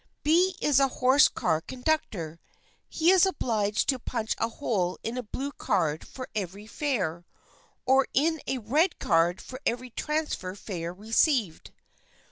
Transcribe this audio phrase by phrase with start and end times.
[0.23, 2.39] "B is a horse car conductor.
[2.89, 7.23] He is obliged to punch a hole in a blue card for every fare,
[7.85, 11.69] or in a red card for each transfer fare received.